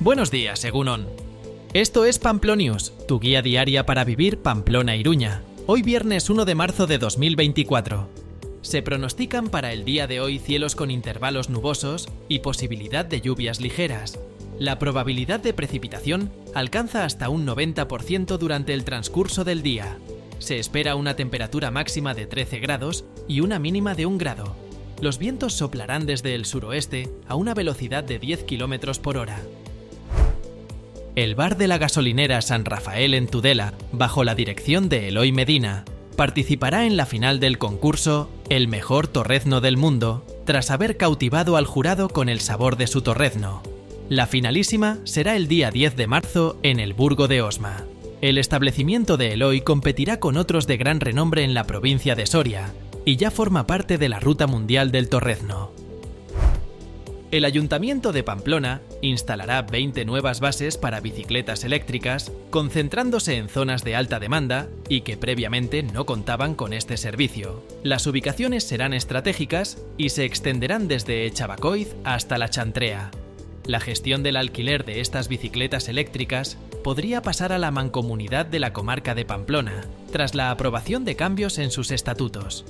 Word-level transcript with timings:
Buenos 0.00 0.30
días, 0.30 0.64
Egunon. 0.64 1.06
Esto 1.72 2.04
es 2.04 2.18
Pamplonius, 2.18 2.92
tu 3.06 3.20
guía 3.20 3.42
diaria 3.42 3.86
para 3.86 4.04
vivir 4.04 4.42
Pamplona-Iruña. 4.42 5.42
Hoy 5.66 5.82
viernes 5.82 6.28
1 6.28 6.44
de 6.44 6.54
marzo 6.54 6.86
de 6.86 6.98
2024. 6.98 8.08
Se 8.60 8.82
pronostican 8.82 9.48
para 9.48 9.72
el 9.72 9.84
día 9.84 10.06
de 10.06 10.20
hoy 10.20 10.40
cielos 10.40 10.74
con 10.74 10.90
intervalos 10.90 11.48
nubosos 11.48 12.08
y 12.28 12.40
posibilidad 12.40 13.04
de 13.04 13.20
lluvias 13.20 13.60
ligeras. 13.60 14.18
La 14.58 14.78
probabilidad 14.78 15.40
de 15.40 15.54
precipitación 15.54 16.30
alcanza 16.54 17.04
hasta 17.04 17.28
un 17.28 17.46
90% 17.46 18.36
durante 18.36 18.74
el 18.74 18.84
transcurso 18.84 19.44
del 19.44 19.62
día. 19.62 19.98
Se 20.38 20.58
espera 20.58 20.96
una 20.96 21.14
temperatura 21.14 21.70
máxima 21.70 22.14
de 22.14 22.26
13 22.26 22.58
grados 22.58 23.04
y 23.28 23.40
una 23.40 23.58
mínima 23.58 23.94
de 23.94 24.06
1 24.06 24.18
grado. 24.18 24.56
Los 25.00 25.18
vientos 25.18 25.54
soplarán 25.54 26.04
desde 26.04 26.34
el 26.34 26.44
suroeste 26.44 27.10
a 27.28 27.36
una 27.36 27.54
velocidad 27.54 28.04
de 28.04 28.18
10 28.18 28.44
km 28.44 28.98
por 28.98 29.16
hora. 29.16 29.40
El 31.16 31.36
bar 31.36 31.56
de 31.56 31.68
la 31.68 31.78
gasolinera 31.78 32.42
San 32.42 32.64
Rafael 32.64 33.14
en 33.14 33.28
Tudela, 33.28 33.74
bajo 33.92 34.24
la 34.24 34.34
dirección 34.34 34.88
de 34.88 35.08
Eloy 35.08 35.30
Medina, 35.30 35.84
participará 36.16 36.86
en 36.86 36.96
la 36.96 37.06
final 37.06 37.38
del 37.38 37.56
concurso 37.56 38.28
El 38.48 38.66
mejor 38.66 39.06
torrezno 39.06 39.60
del 39.60 39.76
mundo, 39.76 40.26
tras 40.44 40.72
haber 40.72 40.96
cautivado 40.96 41.56
al 41.56 41.66
jurado 41.66 42.08
con 42.08 42.28
el 42.28 42.40
sabor 42.40 42.76
de 42.76 42.88
su 42.88 43.02
torrezno. 43.02 43.62
La 44.08 44.26
finalísima 44.26 44.98
será 45.04 45.36
el 45.36 45.46
día 45.46 45.70
10 45.70 45.94
de 45.94 46.08
marzo 46.08 46.58
en 46.64 46.80
el 46.80 46.94
Burgo 46.94 47.28
de 47.28 47.42
Osma. 47.42 47.84
El 48.20 48.36
establecimiento 48.36 49.16
de 49.16 49.34
Eloy 49.34 49.60
competirá 49.60 50.18
con 50.18 50.36
otros 50.36 50.66
de 50.66 50.78
gran 50.78 50.98
renombre 50.98 51.44
en 51.44 51.54
la 51.54 51.64
provincia 51.64 52.16
de 52.16 52.26
Soria 52.26 52.74
y 53.04 53.16
ya 53.16 53.30
forma 53.30 53.68
parte 53.68 53.98
de 53.98 54.08
la 54.08 54.18
Ruta 54.18 54.48
Mundial 54.48 54.90
del 54.90 55.08
Torrezno 55.08 55.83
el 57.36 57.44
Ayuntamiento 57.44 58.12
de 58.12 58.22
Pamplona 58.22 58.80
instalará 59.02 59.62
20 59.62 60.04
nuevas 60.04 60.38
bases 60.38 60.78
para 60.78 61.00
bicicletas 61.00 61.64
eléctricas, 61.64 62.30
concentrándose 62.50 63.38
en 63.38 63.48
zonas 63.48 63.82
de 63.82 63.96
alta 63.96 64.20
demanda 64.20 64.68
y 64.88 65.00
que 65.00 65.16
previamente 65.16 65.82
no 65.82 66.06
contaban 66.06 66.54
con 66.54 66.72
este 66.72 66.96
servicio. 66.96 67.60
Las 67.82 68.06
ubicaciones 68.06 68.62
serán 68.62 68.94
estratégicas 68.94 69.84
y 69.98 70.10
se 70.10 70.24
extenderán 70.24 70.86
desde 70.86 71.28
Chabacoiz 71.32 71.96
hasta 72.04 72.38
La 72.38 72.50
Chantrea. 72.50 73.10
La 73.66 73.80
gestión 73.80 74.22
del 74.22 74.36
alquiler 74.36 74.84
de 74.84 75.00
estas 75.00 75.26
bicicletas 75.26 75.88
eléctricas 75.88 76.56
podría 76.84 77.20
pasar 77.20 77.52
a 77.52 77.58
la 77.58 77.72
mancomunidad 77.72 78.46
de 78.46 78.60
la 78.60 78.72
comarca 78.72 79.16
de 79.16 79.24
Pamplona, 79.24 79.88
tras 80.12 80.36
la 80.36 80.52
aprobación 80.52 81.04
de 81.04 81.16
cambios 81.16 81.58
en 81.58 81.72
sus 81.72 81.90
estatutos. 81.90 82.64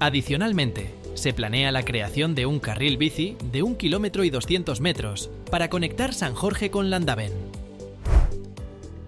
Adicionalmente, 0.00 0.94
se 1.16 1.32
planea 1.32 1.72
la 1.72 1.84
creación 1.84 2.34
de 2.34 2.46
un 2.46 2.60
carril 2.60 2.96
bici 2.96 3.36
de 3.50 3.62
1 3.62 3.76
kilómetro 3.76 4.24
y 4.24 4.30
200 4.30 4.80
metros 4.80 5.30
para 5.50 5.68
conectar 5.68 6.14
San 6.14 6.34
Jorge 6.34 6.70
con 6.70 6.90
Landaven. 6.90 7.32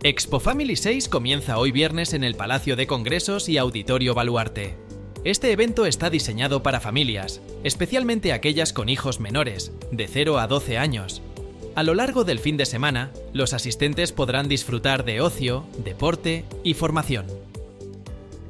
Expo 0.02 0.40
Family 0.40 0.76
6 0.76 1.08
comienza 1.08 1.58
hoy 1.58 1.72
viernes 1.72 2.12
en 2.14 2.24
el 2.24 2.34
Palacio 2.34 2.76
de 2.76 2.86
Congresos 2.86 3.48
y 3.48 3.58
Auditorio 3.58 4.14
Baluarte. 4.14 4.76
Este 5.24 5.50
evento 5.50 5.86
está 5.86 6.10
diseñado 6.10 6.62
para 6.62 6.80
familias, 6.80 7.40
especialmente 7.64 8.32
aquellas 8.32 8.72
con 8.72 8.88
hijos 8.88 9.18
menores, 9.18 9.72
de 9.90 10.06
0 10.06 10.38
a 10.38 10.46
12 10.46 10.78
años. 10.78 11.22
A 11.74 11.82
lo 11.82 11.94
largo 11.94 12.24
del 12.24 12.38
fin 12.38 12.56
de 12.56 12.66
semana, 12.66 13.10
los 13.32 13.52
asistentes 13.52 14.12
podrán 14.12 14.48
disfrutar 14.48 15.04
de 15.04 15.20
ocio, 15.20 15.64
deporte 15.84 16.44
y 16.62 16.74
formación. 16.74 17.26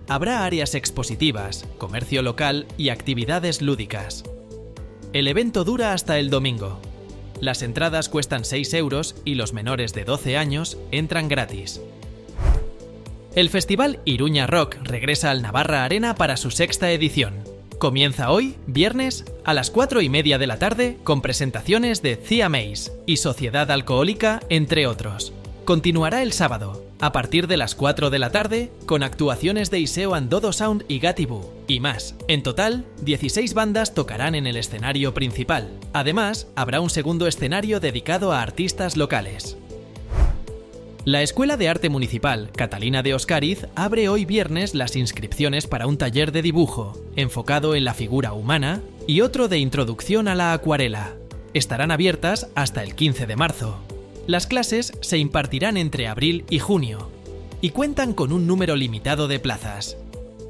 Habrá 0.09 0.47
áreas 0.47 0.75
expositivas, 0.75 1.67
comercio 1.77 2.23
local 2.23 2.67
y 2.79 2.89
actividades 2.89 3.61
lúdicas. 3.61 4.25
El 5.13 5.29
evento 5.29 5.65
dura 5.65 5.93
hasta 5.93 6.19
el 6.19 6.31
domingo. 6.31 6.81
Las 7.41 7.61
entradas 7.61 8.09
cuestan 8.09 8.47
6 8.47 8.73
euros 8.73 9.17
y 9.27 9.35
los 9.35 9.53
menores 9.53 9.93
de 9.93 10.05
12 10.05 10.39
años 10.39 10.79
entran 10.93 11.29
gratis. 11.29 11.83
El 13.35 13.51
festival 13.51 14.01
Iruña 14.07 14.47
Rock 14.47 14.77
regresa 14.83 15.31
al 15.31 15.43
Navarra 15.43 15.85
Arena 15.85 16.15
para 16.15 16.39
su 16.39 16.51
sexta 16.51 16.91
edición. 16.91 17.45
Comienza 17.79 18.31
hoy, 18.31 18.57
viernes, 18.67 19.27
a 19.45 19.53
las 19.53 19.71
4 19.71 20.01
y 20.01 20.09
media 20.09 20.39
de 20.39 20.47
la 20.47 20.59
tarde, 20.59 20.97
con 21.05 21.21
presentaciones 21.21 22.01
de 22.01 22.17
Cia 22.17 22.49
Mace 22.49 22.93
y 23.07 23.19
Sociedad 23.19 23.71
Alcohólica, 23.71 24.41
entre 24.49 24.87
otros. 24.87 25.35
Continuará 25.69 26.23
el 26.23 26.33
sábado, 26.33 26.83
a 26.99 27.13
partir 27.13 27.47
de 27.47 27.59
las 27.59 27.75
4 27.75 28.09
de 28.09 28.19
la 28.19 28.31
tarde, 28.31 28.73
con 28.87 29.03
actuaciones 29.03 29.71
de 29.71 29.79
Iseo 29.79 30.15
Andodo 30.15 30.55
Sound 30.55 30.87
y 30.89 30.99
Gatibu, 30.99 31.43
y 31.67 31.79
más. 31.79 32.15
En 32.27 32.43
total, 32.43 32.87
16 33.03 33.53
bandas 33.53 33.93
tocarán 33.93 34.35
en 34.35 34.47
el 34.47 34.57
escenario 34.57 35.13
principal. 35.13 35.79
Además, 35.93 36.47
habrá 36.57 36.81
un 36.81 36.89
segundo 36.89 37.27
escenario 37.27 37.81
dedicado 37.81 38.33
a 38.33 38.41
artistas 38.41 38.97
locales. 38.97 39.59
La 41.05 41.21
Escuela 41.21 41.59
de 41.59 41.69
Arte 41.69 41.91
Municipal 41.91 42.51
Catalina 42.57 43.03
de 43.03 43.13
Oscariz 43.13 43.67
abre 43.75 44.09
hoy 44.09 44.25
viernes 44.25 44.75
las 44.75 44.97
inscripciones 44.97 45.67
para 45.67 45.87
un 45.87 45.99
taller 45.99 46.33
de 46.33 46.41
dibujo, 46.41 46.99
enfocado 47.15 47.75
en 47.75 47.85
la 47.85 47.93
figura 47.93 48.33
humana, 48.33 48.81
y 49.07 49.21
otro 49.21 49.49
de 49.49 49.59
introducción 49.59 50.29
a 50.29 50.35
la 50.35 50.55
acuarela. 50.55 51.17
Estarán 51.53 51.91
abiertas 51.91 52.49
hasta 52.55 52.83
el 52.83 52.95
15 52.95 53.27
de 53.27 53.37
marzo. 53.37 53.83
Las 54.29 54.47
clases 54.47 54.93
se 55.01 55.17
impartirán 55.17 55.79
entre 55.79 56.07
abril 56.07 56.45
y 56.51 56.59
junio 56.59 57.09
y 57.63 57.71
cuentan 57.71 58.13
con 58.13 58.31
un 58.31 58.47
número 58.47 58.77
limitado 58.77 59.27
de 59.27 59.39
plazas. 59.39 59.97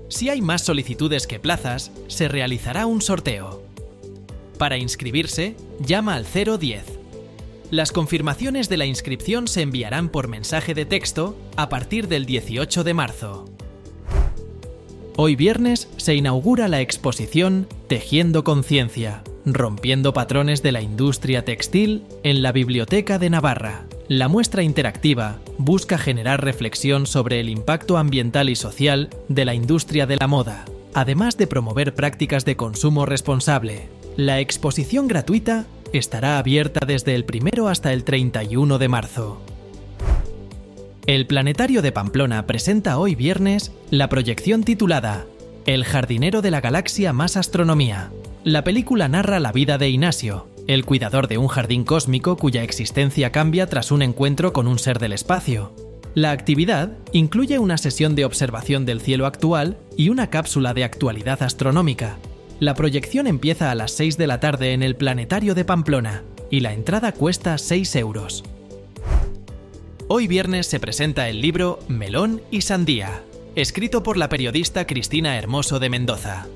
Si 0.09 0.29
hay 0.29 0.43
más 0.43 0.63
solicitudes 0.63 1.29
que 1.29 1.39
plazas, 1.39 1.93
se 2.09 2.27
realizará 2.27 2.87
un 2.87 3.01
sorteo. 3.01 3.63
Para 4.59 4.79
inscribirse, 4.79 5.55
llama 5.79 6.17
al 6.17 6.25
010. 6.27 6.87
Las 7.71 7.93
confirmaciones 7.93 8.69
de 8.69 8.79
la 8.79 8.87
inscripción 8.87 9.47
se 9.47 9.63
enviarán 9.63 10.09
por 10.09 10.27
mensaje 10.27 10.75
de 10.75 10.85
texto 10.85 11.39
a 11.55 11.69
partir 11.69 12.09
del 12.09 12.27
18 12.27 12.83
de 12.83 12.95
marzo. 12.95 13.45
Hoy 15.17 15.37
viernes 15.37 15.89
se 15.99 16.17
inaugura 16.17 16.67
la 16.67 16.81
exposición 16.81 17.69
Tejiendo 17.87 18.43
Conciencia, 18.43 19.23
Rompiendo 19.55 20.13
patrones 20.13 20.63
de 20.63 20.73
la 20.73 20.83
industria 20.83 21.45
textil 21.45 22.05
en 22.23 22.43
la 22.43 22.53
Biblioteca 22.53 23.19
de 23.19 23.31
Navarra. 23.31 23.85
La 24.09 24.29
muestra 24.29 24.63
interactiva 24.63 25.39
busca 25.59 25.99
generar 25.99 26.43
reflexión 26.43 27.07
sobre 27.07 27.41
el 27.41 27.49
impacto 27.49 27.99
ambiental 27.99 28.49
y 28.49 28.57
social 28.57 29.11
de 29.29 29.45
la 29.45 29.55
industria 29.55 30.07
de 30.07 30.17
la 30.17 30.27
moda, 30.27 30.65
además 30.95 31.37
de 31.37 31.47
promover 31.47 31.95
prácticas 31.95 32.45
de 32.45 32.57
consumo 32.57 33.07
responsable. 33.07 33.89
La 34.17 34.41
exposición 34.41 35.09
gratuita 35.09 35.67
estará 35.93 36.39
abierta 36.39 36.87
desde 36.87 37.15
el 37.15 37.25
1 37.25 37.69
hasta 37.69 37.93
el 37.93 38.05
31 38.05 38.79
de 38.79 38.89
marzo. 38.89 39.41
El 41.07 41.27
Planetario 41.27 41.81
de 41.81 41.93
Pamplona 41.93 42.47
presenta 42.47 42.99
hoy 42.99 43.15
viernes 43.15 43.73
la 43.91 44.09
proyección 44.09 44.63
titulada 44.63 45.27
El 45.65 45.85
jardinero 45.85 46.43
de 46.43 46.51
la 46.51 46.61
galaxia 46.61 47.13
más 47.15 47.37
astronomía, 47.37 48.11
la 48.45 48.65
película 48.65 49.09
narra 49.09 49.41
la 49.41 49.53
vida 49.53 49.79
de 49.79 49.89
Ignacio, 49.89 50.49
el 50.67 50.85
cuidador 50.85 51.29
de 51.29 51.39
un 51.39 51.49
jardín 51.49 51.85
cósmico 51.85 52.37
cuya 52.37 52.63
existencia 52.63 53.33
cambia 53.33 53.67
tras 53.67 53.91
un 53.91 54.03
encuentro 54.03 54.53
con 54.53 54.69
un 54.69 54.79
ser 54.79 54.99
del 54.99 55.13
espacio. 55.13 55.73
La 56.15 56.31
actividad 56.31 56.93
incluye 57.13 57.59
una 57.59 57.79
sesión 57.79 58.15
de 58.15 58.25
observación 58.25 58.85
del 58.85 59.01
cielo 59.01 59.27
actual 59.27 59.79
y 59.97 60.09
una 60.09 60.31
cápsula 60.31 60.75
de 60.75 60.85
actualidad 60.85 61.43
astronómica. 61.43 62.19
La 62.61 62.75
proyección 62.75 63.27
empieza 63.27 63.71
a 63.71 63.75
las 63.75 63.93
6 63.93 64.17
de 64.19 64.27
la 64.27 64.41
tarde 64.41 64.73
en 64.73 64.83
el 64.83 64.97
Planetario 64.97 65.55
de 65.55 65.65
Pamplona 65.65 66.23
y 66.51 66.61
la 66.61 66.73
entrada 66.73 67.13
cuesta 67.13 67.57
6 67.59 67.97
euros. 67.97 68.45
Hoy 70.09 70.27
viernes 70.27 70.67
se 70.67 70.81
presenta 70.81 71.29
el 71.29 71.41
libro 71.41 71.81
Melón 71.89 72.41
y 72.51 72.63
Sandía, 72.63 73.23
escrito 73.55 74.03
por 74.03 74.17
la 74.17 74.29
periodista 74.29 74.87
Cristina 74.87 75.37
Hermoso 75.37 75.79
de 75.79 75.91
Mendoza. 75.91 76.47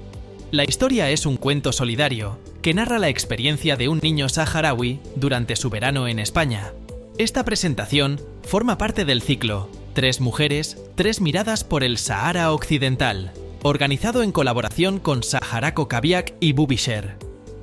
La 0.53 0.65
historia 0.65 1.09
es 1.09 1.25
un 1.25 1.39
cuento 1.39 1.73
solidario 1.73 2.39
que 2.61 2.75
narra 2.75 2.99
la 2.99 3.09
experiencia 3.09 3.77
de 3.77 3.89
un 3.89 4.01
niño 4.03 4.29
saharaui 4.29 5.01
durante 5.17 5.57
su 5.57 5.71
verano 5.71 6.09
en 6.09 6.19
España. 6.19 6.75
Esta 7.17 7.43
presentación 7.43 8.21
forma 8.43 8.77
parte 8.77 9.07
del 9.07 9.23
ciclo 9.23 9.71
Tres 9.95 10.21
mujeres, 10.21 10.77
tres 10.95 11.23
miradas 11.23 11.65
por 11.65 11.83
el 11.83 11.97
Sahara 11.97 12.53
Occidental, 12.53 13.33
organizado 13.63 14.23
en 14.23 14.31
colaboración 14.31 15.01
con 15.01 15.23
Saharaco 15.23 15.89
Kabiak 15.89 16.35
y 16.39 16.53
Bubisher. 16.53 17.17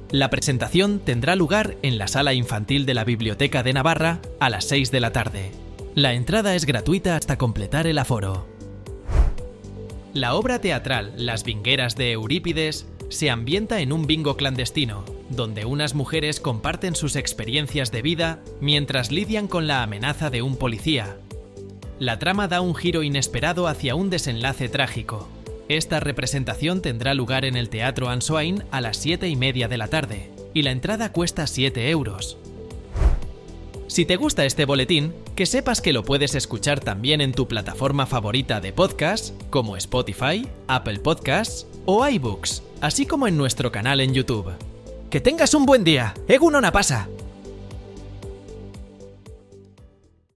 La 0.10 0.32
presentación 0.32 0.98
tendrá 0.98 1.36
lugar 1.36 1.78
en 1.84 2.00
la 2.00 2.08
sala 2.08 2.34
infantil 2.34 2.88
de 2.88 2.96
la 2.96 3.04
Biblioteca 3.04 3.62
de 3.62 3.74
Navarra 3.74 4.20
a 4.40 4.50
las 4.50 4.66
6 4.66 4.90
de 4.90 5.00
la 5.00 5.12
tarde. 5.12 5.52
La 5.94 6.16
entrada 6.16 6.56
es 6.56 6.66
gratuita 6.66 7.16
hasta 7.16 7.38
completar 7.38 7.86
el 7.86 8.00
aforo. 8.00 8.48
La 10.14 10.34
obra 10.34 10.60
teatral 10.60 11.14
Las 11.18 11.44
Vingueras 11.44 11.96
de 11.96 12.14
Eurípides 12.14 12.88
se 13.10 13.30
ambienta 13.30 13.80
en 13.80 13.94
un 13.94 14.08
bingo 14.08 14.38
clandestino, 14.38 15.06
donde 15.30 15.66
unas 15.66 15.94
mujeres 15.94 16.40
comparten 16.40 16.96
sus 16.96 17.16
experiencias 17.16 17.92
de 17.92 18.02
vida 18.02 18.40
mientras 18.60 19.12
lidian 19.12 19.48
con 19.48 19.68
la 19.68 19.84
amenaza 19.84 20.32
de 20.32 20.42
un 20.42 20.56
policía. 20.58 21.18
La 22.00 22.18
trama 22.18 22.48
da 22.48 22.62
un 22.62 22.74
giro 22.74 23.04
inesperado 23.04 23.68
hacia 23.68 23.94
un 23.94 24.10
desenlace 24.10 24.68
trágico. 24.68 25.30
Esta 25.68 26.00
representación 26.00 26.82
tendrá 26.82 27.14
lugar 27.14 27.46
en 27.46 27.56
el 27.56 27.70
Teatro 27.70 28.10
Ansoain 28.10 28.64
a 28.72 28.82
las 28.82 28.98
7 28.98 29.28
y 29.28 29.36
media 29.36 29.68
de 29.68 29.78
la 29.78 29.90
tarde, 29.90 30.32
y 30.56 30.64
la 30.64 30.72
entrada 30.72 31.12
cuesta 31.12 31.46
7 31.46 31.92
euros. 31.92 32.40
Si 33.90 34.06
te 34.06 34.18
gusta 34.18 34.46
este 34.46 34.66
boletín, 34.66 35.16
que 35.36 35.48
sepas 35.48 35.82
que 35.82 35.94
lo 35.94 36.04
puedes 36.04 36.36
escuchar 36.36 36.80
también 36.80 37.22
en 37.22 37.32
tu 37.32 37.48
plataforma 37.48 38.06
favorita 38.06 38.62
de 38.62 38.72
podcast, 38.72 39.34
como 39.50 39.76
Spotify, 39.78 40.48
Apple 40.68 41.00
Podcasts 41.00 41.66
o 41.88 42.08
iBooks, 42.08 42.62
así 42.82 43.08
como 43.08 43.28
en 43.28 43.36
nuestro 43.36 43.72
canal 43.72 44.00
en 44.00 44.14
YouTube. 44.14 44.54
¡Que 45.10 45.20
tengas 45.20 45.56
un 45.56 45.66
buen 45.66 45.84
día! 45.84 46.14
¡Egunon 46.28 46.72
pasa! 46.72 47.10